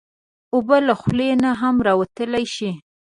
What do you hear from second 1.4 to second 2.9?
نه هم راوتلی شي.